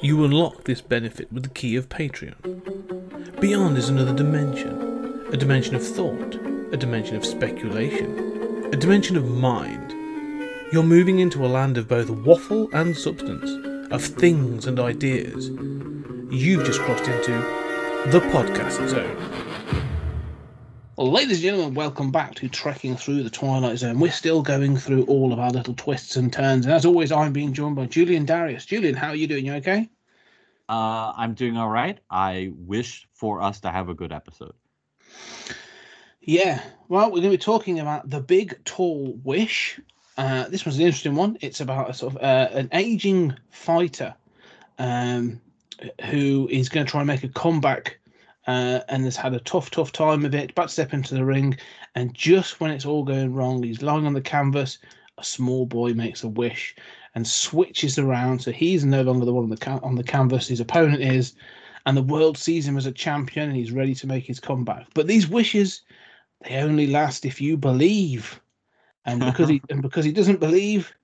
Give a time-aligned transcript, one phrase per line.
[0.00, 3.40] You unlock this benefit with the key of Patreon.
[3.40, 4.88] Beyond is another dimension
[5.30, 6.36] a dimension of thought,
[6.72, 9.92] a dimension of speculation, a dimension of mind.
[10.72, 13.50] You're moving into a land of both waffle and substance,
[13.92, 15.50] of things and ideas.
[16.30, 17.32] You've just crossed into
[18.10, 19.47] the podcast zone.
[20.98, 24.00] Well, ladies and gentlemen, welcome back to Trekking Through the Twilight Zone.
[24.00, 26.66] We're still going through all of our little twists and turns.
[26.66, 28.66] And as always, I'm being joined by Julian Darius.
[28.66, 29.46] Julian, how are you doing?
[29.46, 29.88] You okay?
[30.68, 32.00] Uh, I'm doing all right.
[32.10, 34.54] I wish for us to have a good episode.
[36.20, 36.60] Yeah.
[36.88, 39.78] Well, we're going to be talking about The Big Tall Wish.
[40.16, 41.38] Uh, this one's an interesting one.
[41.40, 44.16] It's about a sort of uh, an aging fighter
[44.80, 45.40] um,
[46.10, 47.97] who is going to try and make a comeback
[48.48, 50.50] uh, and has had a tough, tough time of it.
[50.50, 51.56] About to step into the ring,
[51.94, 54.78] and just when it's all going wrong, he's lying on the canvas.
[55.18, 56.74] A small boy makes a wish
[57.14, 60.48] and switches around, so he's no longer the one on the ca- on the canvas.
[60.48, 61.34] His opponent is,
[61.84, 64.86] and the world sees him as a champion, and he's ready to make his comeback.
[64.94, 65.82] But these wishes,
[66.42, 68.40] they only last if you believe,
[69.04, 70.94] and because he and because he doesn't believe,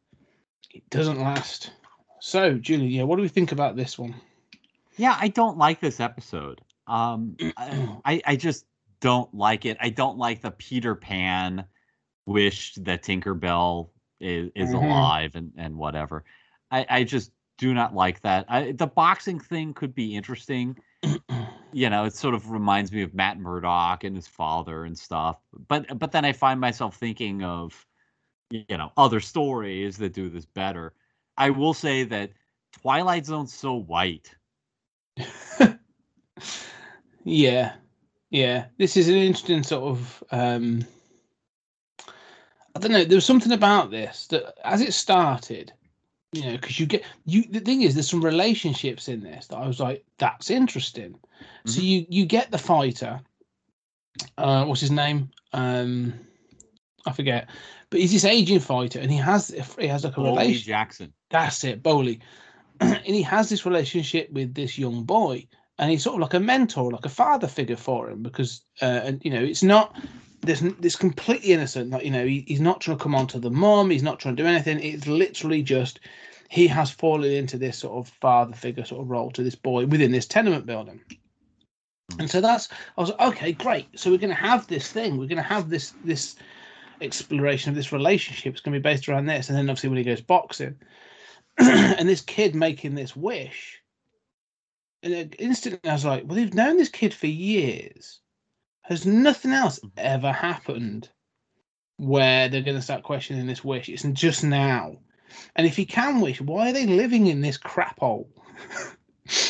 [0.72, 1.72] it doesn't last.
[2.20, 4.14] So, Julie, yeah, what do we think about this one?
[4.96, 6.62] Yeah, I don't like this episode.
[6.86, 7.36] Um,
[8.04, 8.66] I, I just
[9.00, 9.76] don't like it.
[9.80, 11.64] I don't like the Peter Pan
[12.26, 14.74] wish that Tinkerbell is, is Mhm.
[14.74, 16.24] alive and, and whatever.
[16.70, 18.46] I, I just do not like that.
[18.48, 20.76] I, the boxing thing could be interesting.
[21.72, 25.38] you know, it sort of reminds me of Matt Murdock and his father and stuff.
[25.68, 27.86] But but then I find myself thinking of
[28.50, 30.94] you know other stories that do this better.
[31.36, 32.30] I will say that
[32.72, 34.34] Twilight Zone's so white.
[37.24, 37.72] Yeah,
[38.30, 38.66] yeah.
[38.78, 40.24] This is an interesting sort of.
[40.30, 40.84] um
[42.76, 43.04] I don't know.
[43.04, 45.72] There was something about this that, as it started,
[46.32, 47.44] you know, because you get you.
[47.44, 51.14] The thing is, there's some relationships in this that I was like, that's interesting.
[51.66, 51.84] So Mhm.
[51.84, 53.20] you you get the fighter.
[54.38, 55.30] Uh, what's his name?
[55.52, 56.14] Um,
[57.06, 57.48] I forget.
[57.90, 59.48] But he's this aging fighter, and he has
[59.78, 60.66] he has like a relation.
[60.66, 61.12] Jackson.
[61.30, 62.20] That's it, Bolie.
[62.80, 65.46] and he has this relationship with this young boy,
[65.78, 69.00] and he's sort of like a mentor, like a father figure for him, because uh,
[69.04, 69.96] and you know it's not
[70.40, 71.90] this this completely innocent.
[71.90, 73.90] Like you know he, he's not trying to come on to the mom.
[73.90, 74.80] He's not trying to do anything.
[74.80, 76.00] It's literally just
[76.48, 79.86] he has fallen into this sort of father figure sort of role to this boy
[79.86, 81.00] within this tenement building.
[82.18, 83.98] And so that's I was like, okay, great.
[83.98, 85.16] So we're going to have this thing.
[85.16, 86.36] We're going to have this this
[87.00, 88.52] exploration of this relationship.
[88.52, 90.76] It's going to be based around this, and then obviously when he goes boxing,
[91.58, 93.80] and this kid making this wish,
[95.04, 98.20] and instantly I was like, well, they've known this kid for years.
[98.82, 101.08] Has nothing else ever happened
[101.96, 103.88] where they're going to start questioning this wish?
[103.88, 104.96] It's just now.
[105.56, 108.30] And if he can wish, why are they living in this crap hole?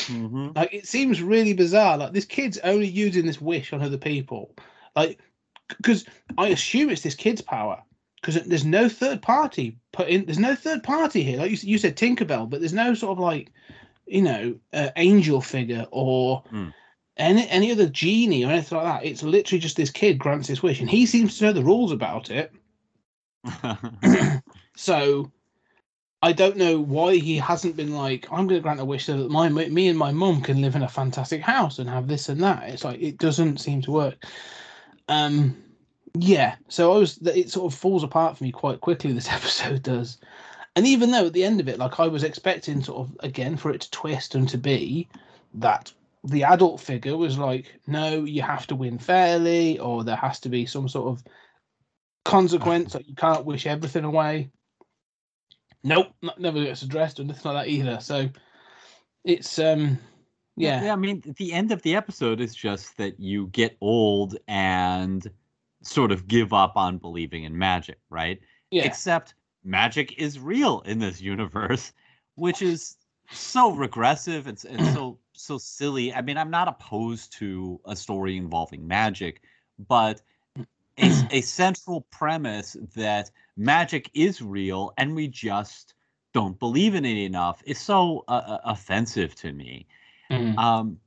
[0.07, 1.97] hmm Like it seems really bizarre.
[1.97, 4.55] Like this kid's only using this wish on other people.
[4.95, 5.19] Like
[5.67, 6.05] because
[6.37, 7.81] I assume it's this kid's power.
[8.21, 10.25] Because there's no third party put in.
[10.25, 11.37] There's no third party here.
[11.37, 13.51] Like you, you said, Tinkerbell, but there's no sort of like,
[14.05, 16.69] you know, uh, angel figure or Hmm.
[17.17, 19.07] any any other genie or anything like that.
[19.07, 21.91] It's literally just this kid grants this wish, and he seems to know the rules
[21.91, 22.51] about it.
[24.75, 25.31] so
[26.25, 29.15] I don't know why he hasn't been like, I'm going to grant a wish so
[29.17, 32.29] that my me and my mum can live in a fantastic house and have this
[32.29, 32.67] and that.
[32.69, 34.25] It's like it doesn't seem to work.
[35.07, 35.55] Um,
[36.17, 36.55] yeah.
[36.67, 39.13] So I was, it sort of falls apart for me quite quickly.
[39.13, 40.17] This episode does,
[40.75, 43.57] and even though at the end of it, like I was expecting sort of again
[43.57, 45.07] for it to twist and to be
[45.55, 45.91] that
[46.23, 50.49] the adult figure was like, no, you have to win fairly, or there has to
[50.49, 51.23] be some sort of
[52.23, 52.93] consequence.
[52.95, 54.49] Like you can't wish everything away.
[55.83, 57.99] Nope, not, never gets addressed or nothing like that either.
[58.01, 58.29] So
[59.23, 59.99] it's um,
[60.57, 65.29] yeah, I mean, the end of the episode is just that you get old and
[65.83, 68.39] sort of give up on believing in magic, right?
[68.71, 69.35] yeah, Except
[69.65, 71.93] magic is real in this universe,
[72.35, 72.97] which is
[73.31, 76.13] so regressive and, and so so silly.
[76.13, 79.41] I mean, I'm not opposed to a story involving magic,
[79.79, 80.21] but
[80.99, 85.95] a, a central premise that magic is real and we just
[86.33, 89.87] don't believe in it enough is so uh, uh, offensive to me
[90.29, 90.57] Mhm.
[90.57, 90.99] um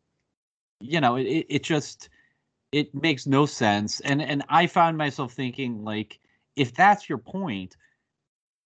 [0.80, 2.08] you know it, it it just
[2.72, 6.18] it makes no sense and and i found myself thinking like
[6.56, 7.76] if that's your point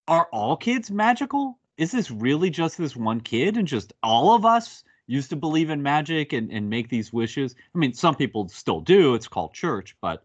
[0.07, 4.45] are all kids magical is this really just this one kid and just all of
[4.45, 8.47] us used to believe in magic and, and make these wishes i mean some people
[8.49, 10.23] still do it's called church but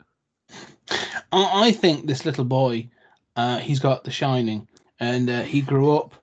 [1.32, 2.88] I, I think this little boy,
[3.36, 4.68] uh, he's got The Shining,
[5.00, 6.14] and uh, he grew up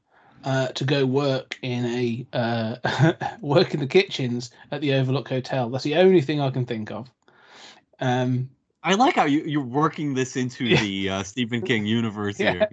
[0.44, 5.69] uh, to go work in a uh, work in the kitchens at the Overlook Hotel.
[5.69, 7.10] That's the only thing I can think of.
[8.00, 8.50] Um,
[8.84, 10.81] I like how you, you're working this into Yeah.
[10.81, 12.52] the uh, Stephen King universe Yeah.
[12.52, 12.69] here.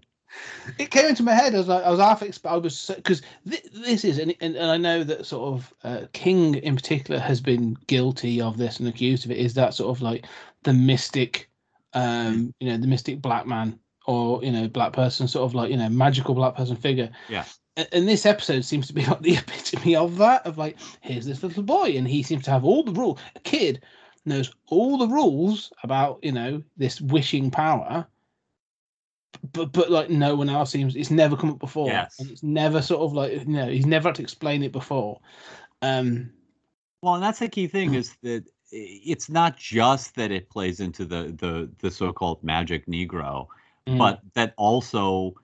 [0.79, 1.55] It came into my head.
[1.55, 4.56] I was like, I was half exp- I was because th- this is, and, and,
[4.56, 8.79] and I know that sort of uh, King in particular has been guilty of this
[8.81, 9.38] and accused of it.
[9.38, 10.26] Is that sort of like
[10.62, 11.50] the mystic,
[11.94, 15.70] um, you know, the mystic black man or you know, black person, sort of like
[15.70, 17.11] you know, magical black person figure.
[17.29, 17.44] Yeah.
[17.76, 20.46] A- And this episode seems to be like the epitome of that.
[20.46, 23.20] Of like, here's this little boy, and he seems to have all the rules.
[23.37, 23.82] A kid
[24.25, 28.06] knows all the rules about you know this wishing power
[29.52, 32.18] but but like no one else seems it's never come up before Yes.
[32.20, 35.20] and it's never sort of like you know he's never had to explain it before
[35.82, 36.30] um
[37.02, 41.04] Well, and that's the key thing is that it's not just that it plays into
[41.04, 43.48] the the the so-called magic Negro,
[43.86, 45.34] mm, but that also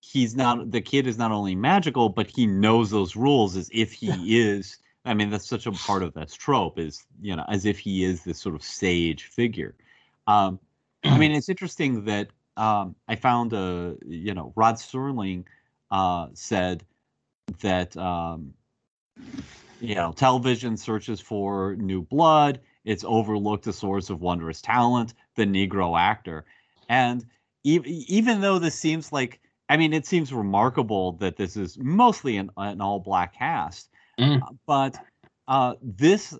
[0.00, 3.92] he's not the kid is not only magical, but he knows those rules as if
[3.92, 4.78] he is.
[5.04, 8.04] I mean, that's such a part of that trope is you know as if he
[8.04, 9.74] is this sort of sage figure.
[10.26, 10.60] Um,
[11.04, 12.28] I mean, it's interesting that
[12.58, 15.44] um, I found a you know Rod Serling
[15.90, 16.84] uh, said
[17.60, 18.52] that um,
[19.80, 22.60] you know television searches for new blood.
[22.84, 26.44] It's overlooked a source of wondrous talent, the Negro actor,
[26.88, 27.24] and
[27.64, 32.38] e- even though this seems like I mean, it seems remarkable that this is mostly
[32.38, 34.42] an, an all black cast, Mm.
[34.42, 34.98] uh, but
[35.46, 36.36] uh, this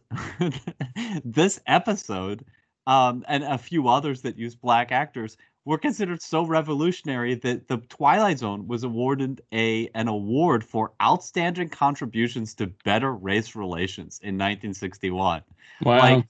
[1.25, 2.45] this episode
[2.87, 5.37] um, and a few others that use black actors
[5.69, 11.69] were considered so revolutionary that the Twilight Zone was awarded a an award for outstanding
[11.69, 15.43] contributions to better race relations in 1961
[15.83, 16.25] wow like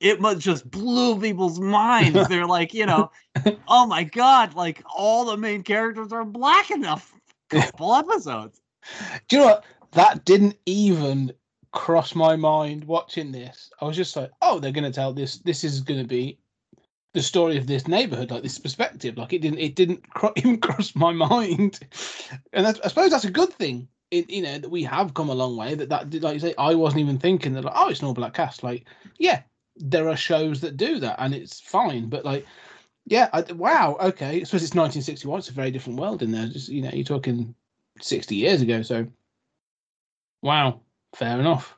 [0.00, 2.26] it must just blew people's minds.
[2.28, 3.12] They're like, you know,
[3.68, 7.14] oh my god, like all the main characters are black enough.
[7.50, 8.60] Couple episodes.
[9.28, 11.32] do you know what that didn't even
[11.70, 15.64] cross my mind watching this i was just like oh they're to tell this this
[15.64, 16.38] is to be
[17.14, 20.58] the story of this neighborhood like this perspective like it didn't it didn't cro- even
[20.58, 21.80] cross my mind.
[22.52, 25.34] And i suppose that's a good thing it, you know that we have come a
[25.34, 28.00] long way that that like you say i wasn't even thinking that like, oh it's
[28.00, 28.62] an all black cast.
[28.62, 28.86] Like
[29.18, 29.42] yeah
[29.76, 32.46] there are shows that do that and it's fine but like
[33.06, 34.40] yeah I, wow okay.
[34.40, 36.46] I suppose it's 1961 it's a very different world in there.
[36.48, 37.54] Just you know you're talking
[38.00, 39.06] 60 years ago so
[40.42, 40.80] wow
[41.14, 41.76] fair enough.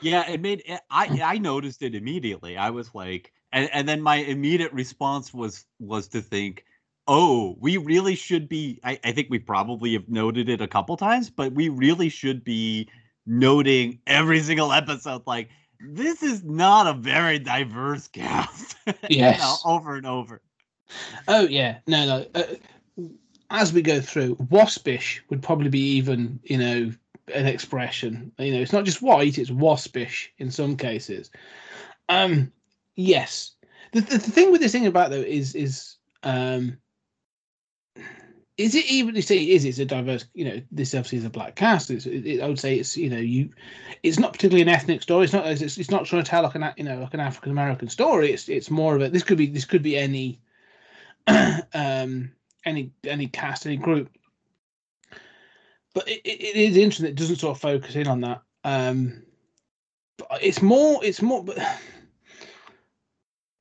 [0.00, 2.56] Yeah, it made I I noticed it immediately.
[2.56, 6.64] I was like, and, and then my immediate response was was to think,
[7.06, 8.80] oh, we really should be.
[8.84, 12.44] I, I think we probably have noted it a couple times, but we really should
[12.44, 12.88] be
[13.26, 15.22] noting every single episode.
[15.26, 15.50] Like,
[15.80, 18.76] this is not a very diverse cast.
[19.14, 19.62] You know, Yes.
[19.64, 20.40] over and over.
[21.28, 23.04] oh yeah no no uh,
[23.50, 26.92] as we go through waspish would probably be even you know
[27.34, 31.30] an expression you know it's not just white it's waspish in some cases
[32.08, 32.50] um
[32.96, 33.52] yes.
[33.92, 36.78] The, the, the thing with this thing about though is is um
[38.60, 41.30] is it even you say is it's a diverse you know this obviously is a
[41.30, 41.90] black cast.
[41.90, 43.50] It's it, it- i would say it's you know you
[44.02, 45.24] it's not particularly an ethnic story.
[45.24, 47.52] It's not it's, it's not trying to tell like an you know like an african
[47.52, 48.32] american story.
[48.32, 50.40] It's it's more of a this could be this could be any
[51.74, 52.32] um
[52.64, 54.10] any any cast any group.
[55.94, 58.42] But it, it, it is interesting it doesn't sort of focus in on that.
[58.62, 59.22] Um
[60.18, 61.56] but it's more it's more but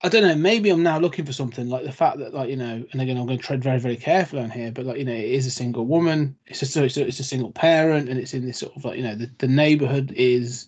[0.02, 0.36] I don't know.
[0.36, 3.18] Maybe I'm now looking for something like the fact that, like you know, and again,
[3.18, 4.72] I'm going to tread very, very carefully on here.
[4.72, 6.38] But like you know, it is a single woman.
[6.48, 8.98] It's so it's a, it's a single parent, and it's in this sort of like
[8.98, 10.68] you know, the, the neighborhood is,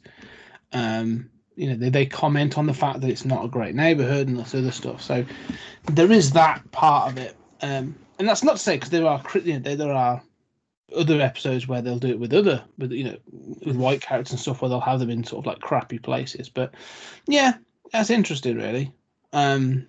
[0.74, 4.28] um, you know, they, they comment on the fact that it's not a great neighborhood
[4.28, 5.02] and this other stuff.
[5.02, 5.26] So
[5.86, 9.24] there is that part of it, um, and that's not to say because there are
[9.36, 10.22] you know, there, there are
[10.94, 13.18] other episodes where they'll do it with other with you know
[13.66, 16.50] with white characters and stuff where they'll have them in sort of like crappy places.
[16.50, 16.74] But
[17.28, 17.54] yeah,
[17.94, 18.92] that's interesting, really.
[19.34, 19.88] Um,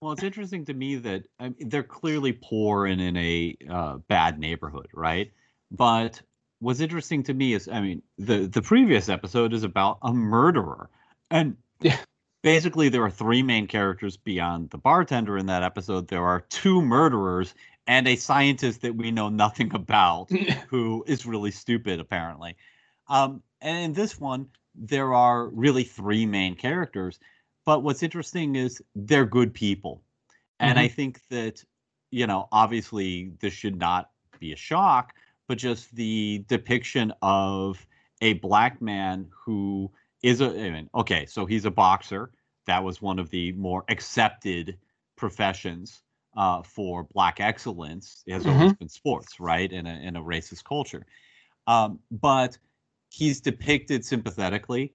[0.00, 3.96] Well, it's interesting to me that I mean, they're clearly poor and in a uh,
[4.08, 5.32] bad neighborhood, right?
[5.70, 6.20] But
[6.60, 10.90] what's interesting to me is, I mean, the the previous episode is about a murderer,
[11.30, 11.98] and Yeah.
[12.42, 16.08] basically there are three main characters beyond the bartender in that episode.
[16.08, 17.54] There are two murderers
[17.86, 20.30] and a scientist that we know nothing about
[20.68, 22.56] who is really stupid apparently.
[23.08, 27.18] Um, and in this one, there are really three main characters.
[27.66, 30.02] But what's interesting is they're good people.
[30.60, 31.62] And I think that,
[32.10, 35.14] you know, obviously this should not be a shock,
[35.48, 37.84] but just the depiction of
[38.20, 39.90] a black man who
[40.22, 42.30] is a, I mean, okay, so he's a boxer.
[42.66, 44.78] That was one of the more accepted
[45.16, 46.02] professions
[46.36, 49.70] uh, for black excellence has always been sports, right?
[49.70, 51.06] In a in a racist culture,
[51.66, 52.58] um, but
[53.10, 54.94] he's depicted sympathetically.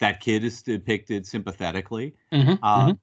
[0.00, 2.98] That kid is depicted sympathetically, Mhm, um,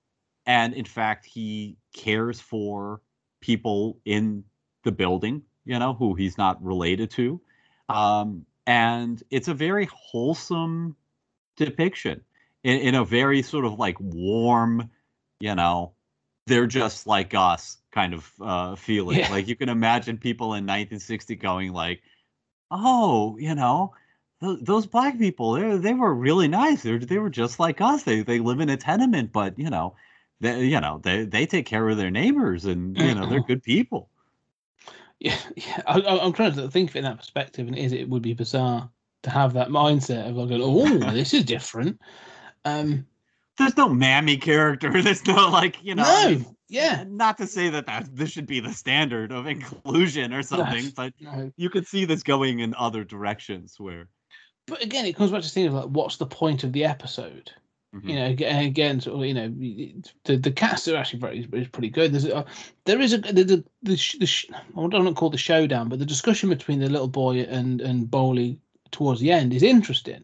[0.45, 3.01] and in fact, he cares for
[3.41, 4.43] people in
[4.83, 7.41] the building, you know, who he's not related to,
[7.89, 10.95] um, and it's a very wholesome
[11.55, 12.21] depiction
[12.63, 14.89] in, in a very sort of like warm,
[15.39, 15.93] you know,
[16.47, 19.19] they're just like us kind of uh, feeling.
[19.19, 19.29] Yeah.
[19.29, 22.01] Like you can imagine people in 1960 going like,
[22.71, 23.93] "Oh, you know,
[24.41, 26.83] th- those black people, they they were really nice.
[26.83, 28.03] They they were just like us.
[28.03, 29.95] They they live in a tenement, but you know,
[30.39, 33.63] they you know they they take care of their neighbors, and you know they're good
[33.63, 34.09] people."
[35.19, 35.81] Yeah, yeah.
[35.85, 38.21] I, I'm trying to think of it in that perspective, and it is it would
[38.21, 38.89] be bizarre
[39.23, 41.99] to have that mindset of like, oh, this is different.
[42.65, 43.05] Um,
[43.57, 44.89] There's no mammy character.
[45.01, 46.03] There's no like you know.
[46.03, 50.43] No, yeah, Not to say that that this should be the standard of inclusion or
[50.43, 51.51] something, but no.
[51.55, 54.09] you could see this going in other directions where
[54.67, 57.51] But again, it comes back to things like, what's the point of the episode?
[57.95, 58.09] Mhm.
[58.09, 59.47] You know, again, again, sort of, you know,
[60.25, 62.11] the the cast are actually very is pretty good.
[62.11, 62.45] There's a,
[62.85, 65.37] there is a the the, the, the sh- I don't want to call it the
[65.37, 68.59] showdown, but the discussion between the little boy and and Bolie
[68.91, 70.23] towards the end is interesting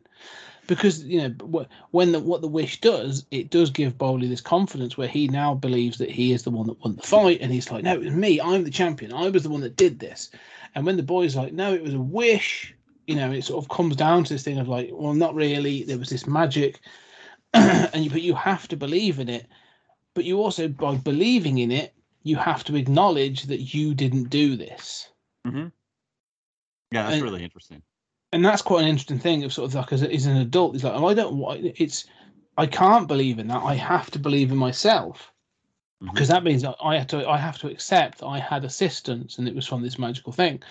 [0.68, 4.98] because you know when the, what the wish does, it does give Bolie this confidence
[4.98, 7.72] where he now believes that he is the one that won the fight, and he's
[7.72, 10.32] like, no, it was me, I'm the champion, I was the one that did this,
[10.76, 12.74] and when the boy's like, no, it was a wish,
[13.08, 15.84] you know, it sort of comes down to this thing of like, well, not really,
[15.84, 16.80] there was this magic,
[17.54, 19.48] and you but you have to believe in it,
[20.14, 21.94] but you also by believing in it,
[22.24, 25.10] you have to acknowledge that you didn't do this.
[25.46, 25.68] Mm-hmm.
[26.92, 27.82] yeah, that's And- really interesting.
[28.32, 30.84] and that's quite an interesting thing of sort of like as, as an adult it's
[30.86, 31.38] like oh, i don't
[31.78, 32.06] it's
[32.58, 33.62] i can't believe in that.
[33.62, 35.32] I have to believe in myself.
[36.02, 36.14] Mm-hmm.
[36.14, 39.54] Because that means i have to i have to accept i had assistance and it
[39.56, 40.64] was from this magical thing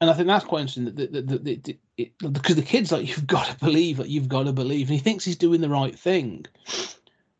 [0.00, 2.62] and i think that's quite interesting that, that, that, that, that it, it, because the
[2.62, 4.88] kid's like you've got to believe that you've got to believe.
[4.88, 6.46] And he thinks he's doing the right thing.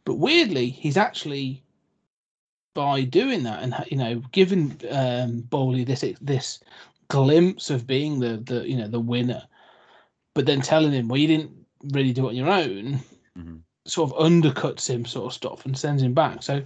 [0.04, 1.62] But weirdly he's actually
[2.74, 6.60] by doing that and you know giving um Bolie this this
[7.08, 9.42] glimpse of being the the you know the winner
[10.34, 11.50] but then telling him well you didn't
[11.92, 13.00] really do it on your own
[13.38, 13.60] Mhm.
[13.86, 16.42] sort of undercuts him sort of stuff and sends him back.
[16.42, 16.62] So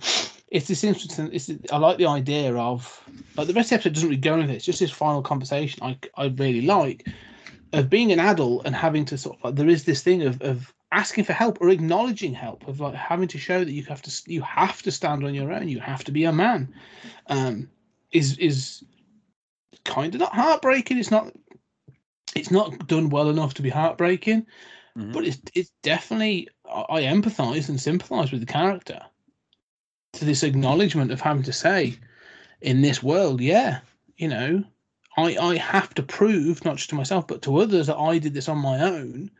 [0.54, 3.02] it's this interesting it's i like the idea of
[3.36, 5.82] like the rest of the episode doesn't really go into this just this final conversation
[5.82, 7.08] i i really like
[7.72, 10.40] of being an adult and having to sort of like there is this thing of
[10.42, 14.00] of asking for help or acknowledging help of like having to show that you have
[14.00, 16.72] to you have to stand on your own you have to be a man
[17.26, 17.68] um
[18.12, 18.84] is is
[19.84, 21.32] kind of not heartbreaking it's not
[22.36, 24.46] it's not done well enough to be heartbreaking
[24.96, 25.12] Mhm.
[25.12, 29.00] but it's it's definitely I, I empathize and sympathize with the character
[30.14, 31.96] to this acknowledgement of having to say
[32.60, 33.80] in this world yeah
[34.16, 34.62] you know
[35.16, 38.34] i i have to prove not just to myself but to others that i did
[38.34, 39.30] this on my own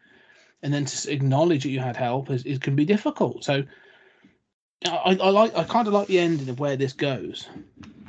[0.63, 3.63] and then to acknowledge that you had help is, it can be difficult so
[4.87, 7.49] I, I like I kind of like the ending of where this goes.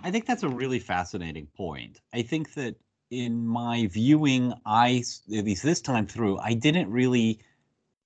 [0.03, 2.01] I think that's a really fascinating point.
[2.13, 2.75] I think that
[3.11, 5.03] in my viewing, I
[5.35, 7.39] at least this time through, I didn't really,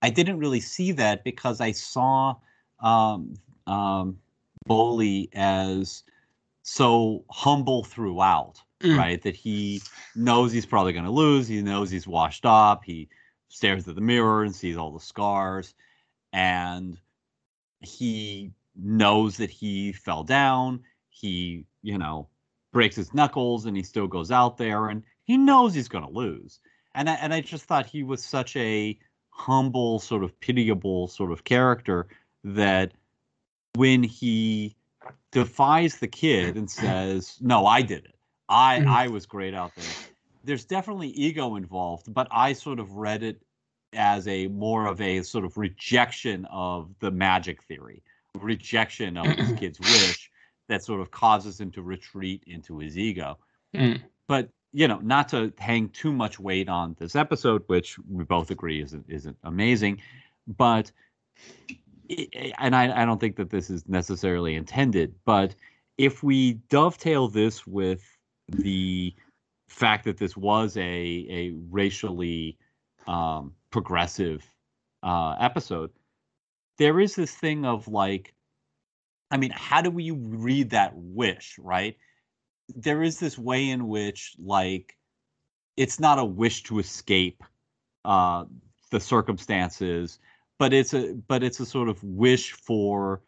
[0.02, 2.36] I didn't really see that because I saw
[2.80, 3.36] um,
[3.66, 4.20] um,
[4.68, 6.04] Bolie as
[6.64, 8.98] so humble throughout, Mm.
[8.98, 9.22] right?
[9.22, 9.82] That he
[10.16, 11.48] knows he's probably going to lose.
[11.48, 12.84] He knows he's washed up.
[12.86, 13.10] He
[13.50, 15.74] stares at the mirror and sees all the scars,
[16.32, 16.98] and
[17.82, 20.84] he knows that he fell down.
[21.10, 22.28] He, you know,
[22.72, 26.12] breaks his knuckles and he still goes out there and he knows he's going to
[26.12, 26.60] lose.
[26.96, 28.98] And I, and I just thought he was such a
[29.32, 32.08] humble, sort of pitiable sort of character
[32.44, 32.94] that
[33.76, 34.76] when he
[35.32, 38.16] defies the kid and says, "No, I did it.
[38.48, 38.88] I Mhm.
[38.88, 39.86] I was great out there."
[40.44, 43.42] There's definitely ego involved, but I sort of read it
[43.94, 48.04] as a more of a sort of rejection of the magic theory,
[48.36, 50.32] rejection of this kid's wish
[50.68, 53.38] that sort of causes him to retreat into his ego.
[53.74, 54.02] Mm.
[54.28, 58.52] But you know, not to hang too much weight on this episode, which we both
[58.52, 60.02] agree isn't isn't amazing,
[60.48, 60.92] but
[62.58, 65.56] and I, I don't think that this is necessarily intended, but
[65.98, 68.02] if we dovetail this with
[68.48, 69.14] the
[69.68, 72.58] fact that this was a a racially
[73.08, 74.44] um, progressive
[75.04, 75.92] uh, episode,
[76.78, 78.34] there is this thing of like,
[79.32, 81.98] I mean, how do we read that wish, right?
[82.76, 84.96] There is this way in which like
[85.78, 87.44] it's not a wish to escape
[88.06, 88.46] uh,
[88.92, 90.20] the circumstances,
[90.60, 93.22] but it's a but it's a sort of wish for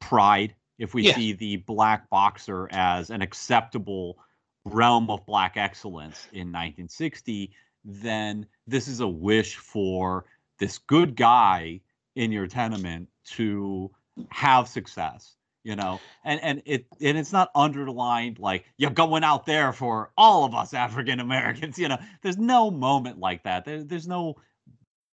[0.00, 1.14] pride if we Yeah.
[1.14, 4.18] see the black boxer as an acceptable
[4.64, 7.52] realm of black excellence in 1960,
[7.84, 10.26] then this is a wish for
[10.58, 11.80] this good guy
[12.16, 13.90] in your tenement to
[14.30, 15.98] have success you know?
[16.24, 20.54] And and it and it's not underlined like you're going out there for all of
[20.54, 21.98] us african americans you know?
[22.22, 23.64] There's no moment like that.
[23.64, 24.36] There, there's no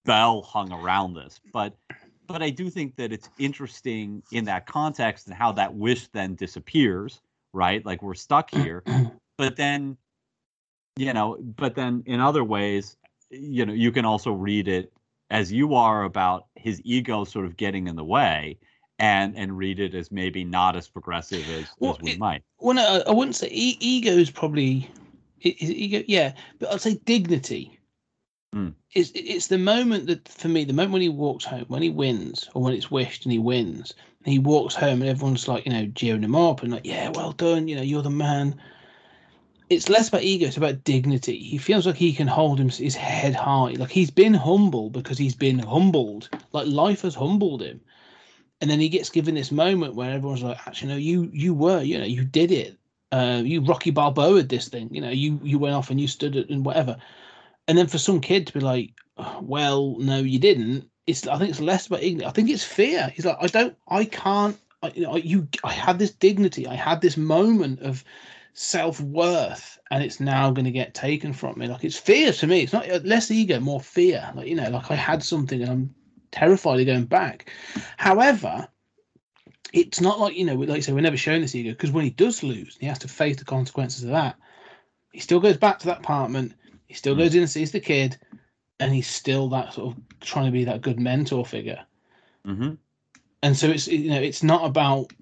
[0.06, 1.74] bell hung around this but
[2.28, 6.36] but i do think that it's interesting in that context and how that wish then
[6.36, 7.22] disappears
[7.54, 8.84] right like we're stuck here
[9.38, 9.96] but then
[10.98, 12.98] you know but then in other ways
[13.30, 14.92] you know you can also read it
[15.30, 18.58] as you are about his ego sort of getting in the way
[19.00, 22.44] and and read it as maybe not as progressive as, Well, as we it- might
[22.60, 24.90] Well, no, I wouldn't say e- ego is probably
[25.42, 26.04] is ego.
[26.08, 27.80] Yeah, but I'd say dignity.
[28.54, 28.74] Mm.
[28.94, 31.90] It's it's the moment that for me, the moment when he walks home, when he
[31.90, 33.94] wins, or when it's wished and he wins,
[34.26, 37.10] and he walks home and everyone's like, you know, jeering him up and like, yeah,
[37.10, 38.60] well done, you know, you're the man.
[39.70, 41.38] It's less about ego; it's about dignity.
[41.40, 45.18] He feels like he can hold him, his head high, like he's been humble because
[45.18, 46.30] he's been humbled.
[46.52, 47.80] Like life has humbled him
[48.62, 51.82] and then he gets given this moment where everyone's like, actually, no, you you were,
[51.82, 52.78] you know, you did it.
[53.12, 56.36] Uh, you Rocky Balboa this thing, you know, you you went off and you stood
[56.36, 56.96] it and whatever.
[57.68, 60.90] And then for some kid to be like, "Oh, well, no, you didn't.
[61.08, 62.30] It's I think it's less about ignorance.
[62.30, 63.12] I think it's fear.
[63.14, 64.58] He's like, I don't, I can't.
[64.84, 66.68] I, you know, you, I had this dignity.
[66.68, 68.04] I had this moment of
[68.54, 71.68] self worth, and it's now going to get taken from me.
[71.68, 72.62] Like it's fear to me.
[72.62, 74.32] It's not uh, less ego, more fear.
[74.36, 75.96] Like you know, like I had something and I'm
[76.32, 77.52] terrified of going back.
[77.98, 78.68] However,
[79.74, 82.04] it's not like you know, like I say, we're never showing this ego because when
[82.04, 84.36] he does lose, he has to face the consequences of that.
[85.12, 86.54] He still goes back to that apartment.
[86.92, 88.18] He still goes in and sees the kid,
[88.82, 91.86] and he's still that sort of trying to be that good mentor figure.
[92.44, 92.72] hmm
[93.42, 95.14] And so it's you know, it's not about.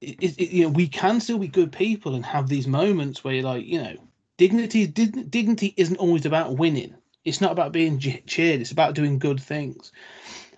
[0.00, 3.22] It, it, it- you know, we can still be good people and have these moments
[3.22, 3.94] where you're like, you know,
[4.38, 4.86] dignity.
[4.86, 6.94] Dig, dignity isn't always about winning.
[7.26, 8.62] It's not about being cheered.
[8.62, 9.92] It's about doing good things.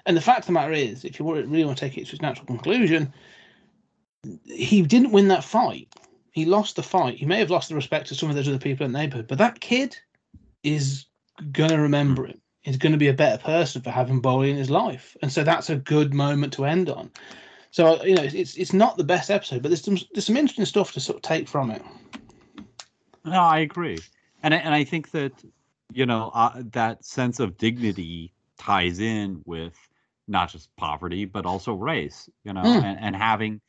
[0.07, 2.13] And the fact of the matter is, if you really want to take it to
[2.13, 3.13] its natural conclusion,
[4.45, 5.89] he didn't win that fight.
[6.31, 7.17] He lost the fight.
[7.19, 9.27] He may have lost the respect of some of those other people in the neighborhood,
[9.27, 9.99] but that kid
[10.65, 11.07] is
[11.53, 12.41] gonna remember him.
[12.63, 15.45] He's going to be a better person for having Bolie in his life, and so
[15.45, 17.11] that's a good moment to end on.
[17.71, 20.65] So you know, it's it's not the best episode, but there's some there's some interesting
[20.65, 21.83] stuff to sort of take from it.
[23.25, 23.99] No, I agree,
[24.43, 25.33] and I, and I think that
[25.93, 29.77] you know uh, that sense of dignity ties in with
[30.27, 32.31] not just poverty but also race.
[32.45, 32.83] You know, Mm.
[32.83, 33.61] and, and having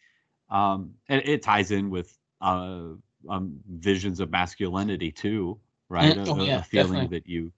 [0.49, 2.91] um, it, it ties in with uh,
[3.27, 6.15] um, visions of masculinity too, right?
[6.15, 7.09] Mm, A- oh, a- yeah, a feeling definitely.
[7.09, 7.51] that you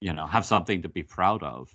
[0.00, 1.74] you know have something to be proud of,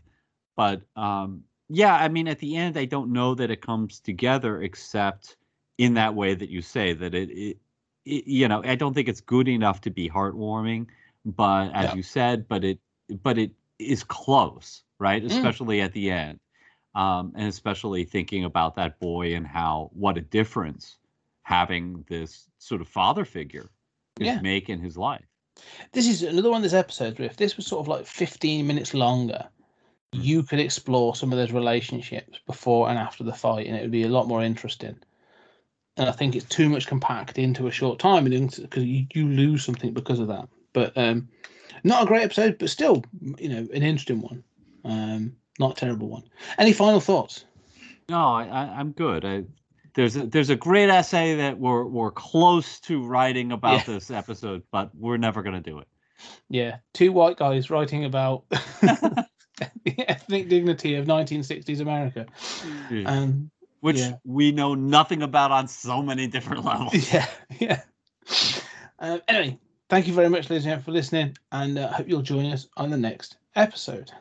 [0.56, 4.62] but um, yeah, I mean, at the end, I don't know that it comes together
[4.62, 5.38] except
[5.78, 7.58] in that way that you say that it, it,
[8.06, 10.88] it you know, I don't think it's good enough to be heartwarming,
[11.26, 11.94] but as Yeah.
[11.94, 12.80] you said, but it,
[13.24, 15.24] but it is close, right?
[15.30, 15.30] Mm.
[15.30, 16.40] Especially at the end,
[16.96, 20.98] um, and especially thinking about that boy and how what a difference
[21.44, 23.70] having this sort of father figure
[24.18, 24.42] could Yeah.
[24.42, 25.27] make in his life.
[25.92, 28.66] This is another one of those episodes where if this was sort of like 15
[28.66, 29.48] minutes longer,
[30.14, 30.24] Mm.
[30.24, 33.92] you could explore some of those relationships before and after the fight, and it would
[33.92, 34.98] be a lot more interesting.
[35.98, 39.66] And I think it's too much compact into a short time, because you, you lose
[39.66, 40.48] something because of that.
[40.72, 41.28] But um,
[41.84, 43.04] not a great episode, but still,
[43.38, 44.44] you know, an interesting one.
[44.86, 46.24] Um, not a terrible one.
[46.58, 47.46] Any final thoughts?
[48.10, 49.26] No, I, I, I'm good.
[49.26, 49.44] I,
[49.98, 53.96] there's a, there's a great essay that we're we're close to writing about Yeah.
[53.96, 55.88] this episode, but we're never gonna do it.
[56.50, 58.48] Yeah, two white guys writing about
[58.80, 59.26] the
[60.08, 62.28] ethnic dignity of 1960s America.
[63.08, 64.18] Um, Which yeah.
[64.24, 66.94] we know nothing about on so many different levels.
[67.12, 67.28] yeah,
[67.60, 67.82] yeah.
[69.00, 69.58] Um, anyway,
[69.90, 72.68] thank you very much, ladies and gentlemen, for listening, and uh, hope you'll join us
[72.78, 74.12] on the next episode.